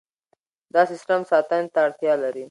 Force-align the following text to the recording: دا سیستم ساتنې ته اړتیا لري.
دا 0.73 0.81
سیستم 0.91 1.21
ساتنې 1.31 1.67
ته 1.73 1.79
اړتیا 1.85 2.13
لري. 2.23 2.39